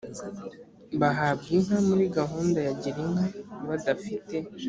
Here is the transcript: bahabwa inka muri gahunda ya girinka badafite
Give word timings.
bahabwa 1.01 1.47
inka 1.57 1.77
muri 1.87 2.05
gahunda 2.17 2.59
ya 2.67 2.73
girinka 2.81 3.25
badafite 3.67 4.35